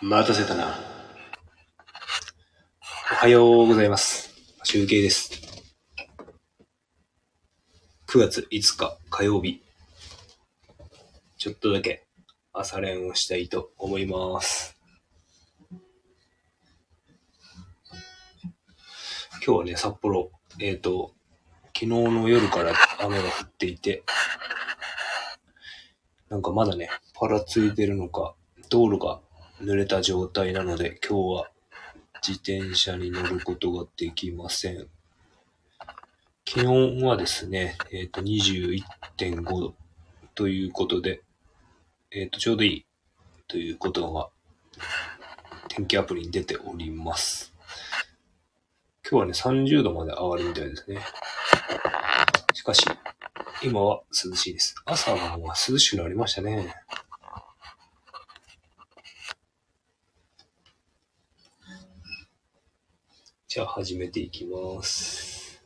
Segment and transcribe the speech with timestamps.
[0.00, 0.78] 待たせたな。
[3.10, 4.32] おはようございます。
[4.62, 5.32] 集計です。
[8.06, 9.60] 9月5日火曜日。
[11.36, 12.06] ちょっとだけ
[12.52, 14.76] 朝練をしたいと思います。
[19.32, 20.30] 今日はね、札幌、
[20.60, 21.10] えっ、と、
[21.74, 24.04] 昨日の夜から雨が降っていて、
[26.28, 28.36] なんかまだね、パラついてるのか、
[28.70, 29.20] 道路が
[29.60, 31.50] 濡れた状態なので、今日は
[32.26, 34.86] 自転車に乗ることができません。
[36.44, 39.74] 気温はですね、えっ、と、21.5度
[40.34, 41.22] ということで、
[42.10, 42.86] えっ、と、ちょうどいい
[43.48, 44.28] ということが、
[45.68, 47.52] 天気アプリに出ております。
[49.10, 51.00] 今日はね、30度まで上がるみたいですね。
[52.54, 52.84] しかし、
[53.62, 54.76] 今は涼しいです。
[54.86, 56.74] 朝はもう涼しくなりましたね。
[63.58, 65.60] じゃあ始めていきます。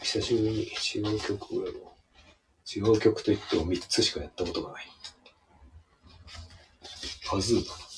[0.00, 1.92] 久しぶりに違う曲をやろ
[2.64, 2.78] う。
[2.78, 4.86] 違う曲といっても3つしかやったことがない。
[7.28, 7.91] パズーだな。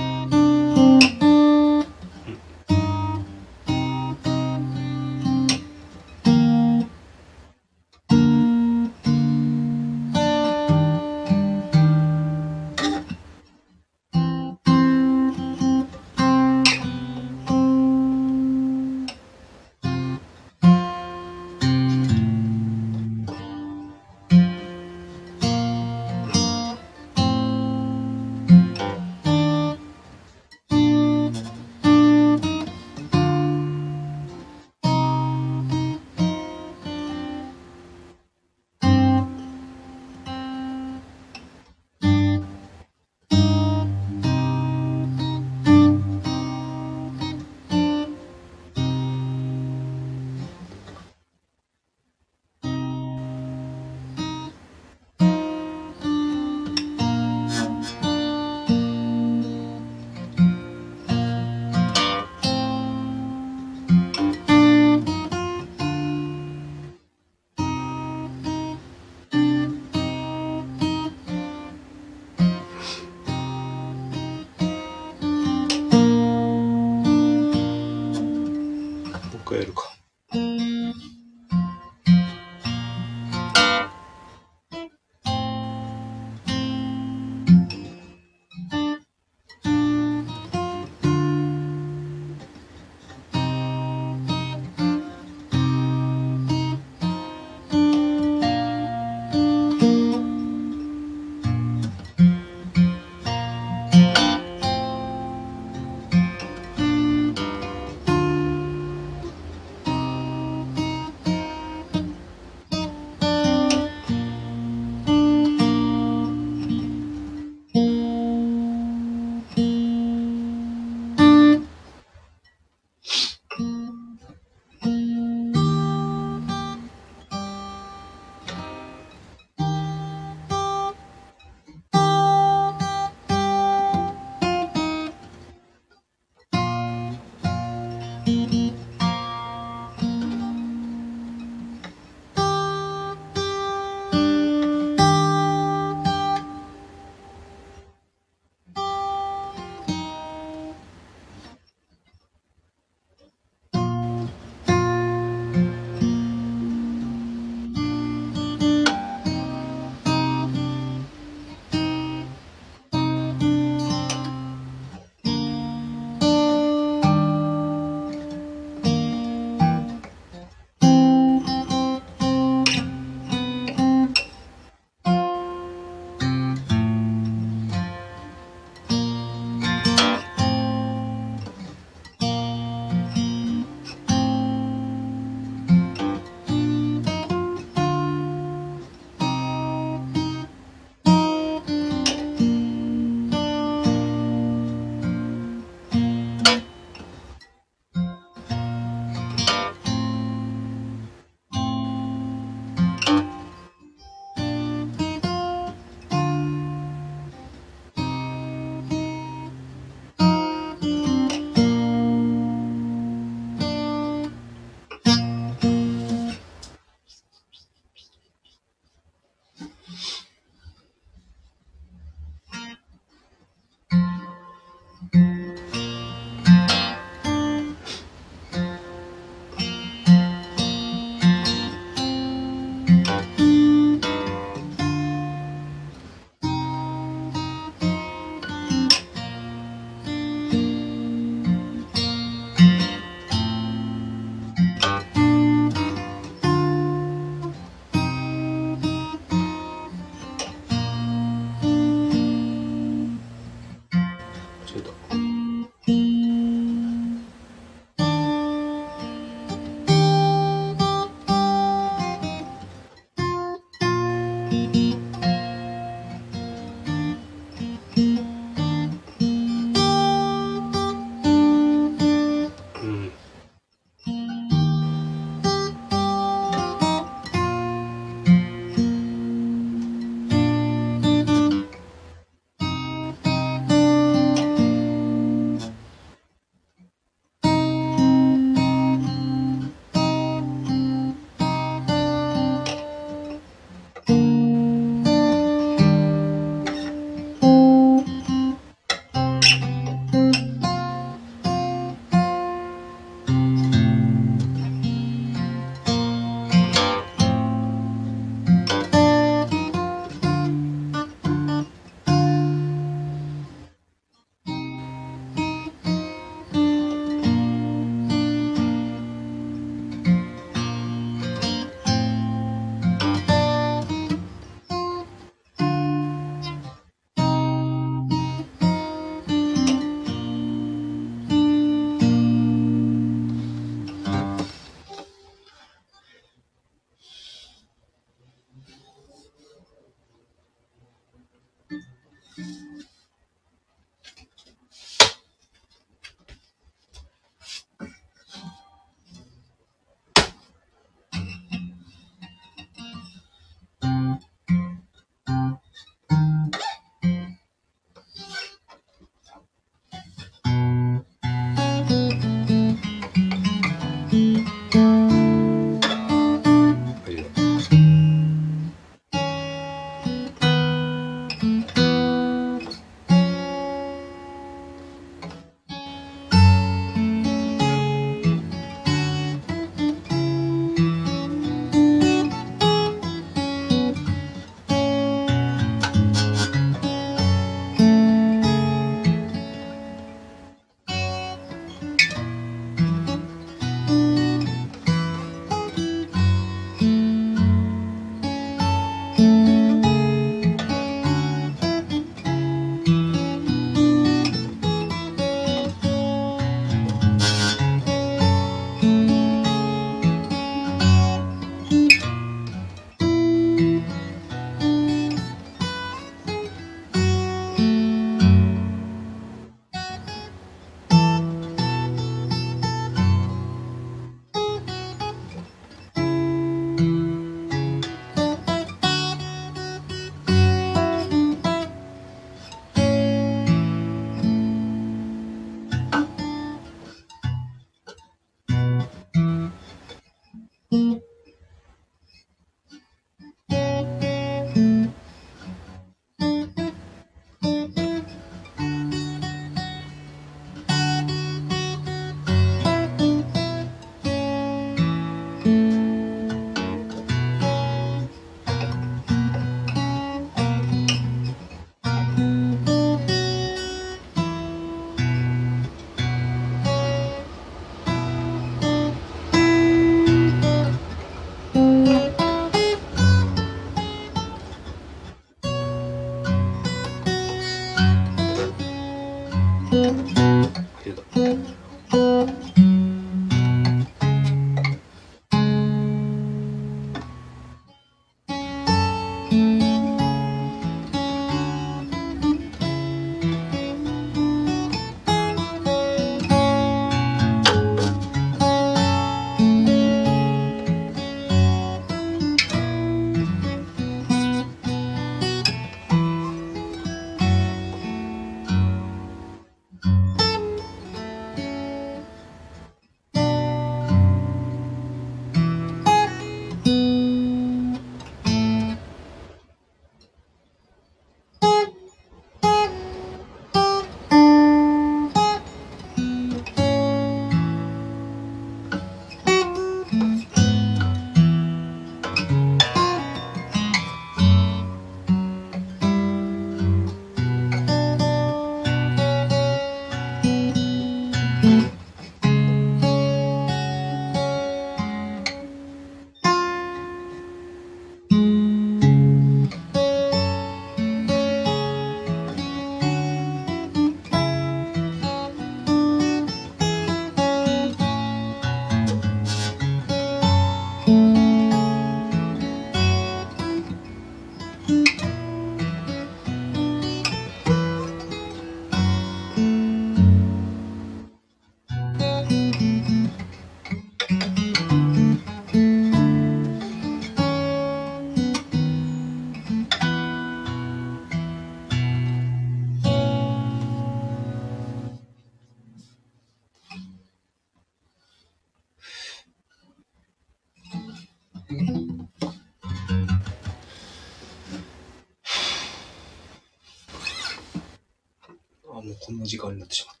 [599.01, 600.00] こんな時間になってしまった。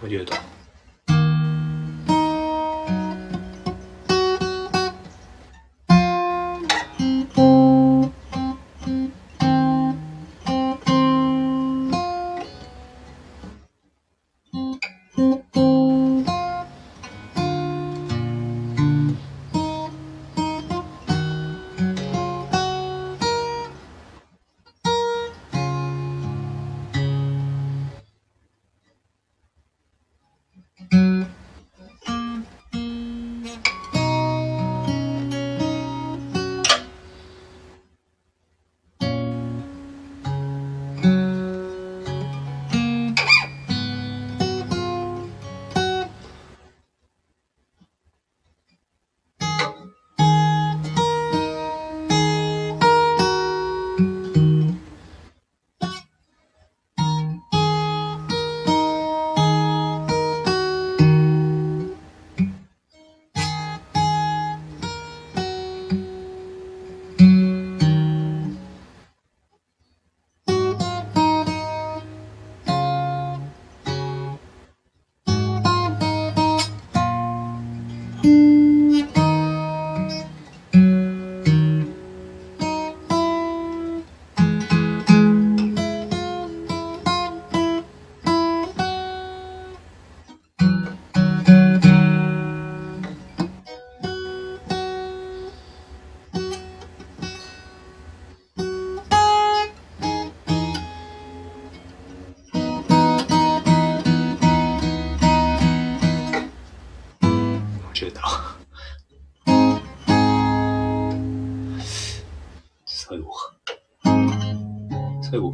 [0.00, 0.59] 我觉得。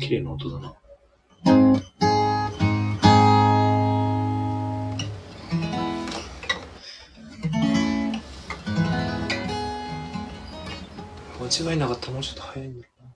[0.06, 0.72] 綺麗な音だな。
[11.40, 13.10] 間違いなかったらもうちょっと早いんだろうな。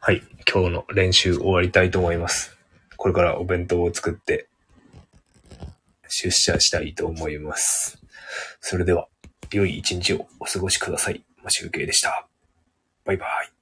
[0.00, 0.22] はい。
[0.52, 2.58] 今日の練習終わりたいと思います。
[2.96, 4.48] これからお弁当を作って
[6.22, 7.98] 出社したいと思います。
[8.60, 9.08] それでは、
[9.52, 11.22] 良い一日をお過ごしください。
[11.42, 12.26] マシュウケイでした。
[13.04, 13.55] バイバイ。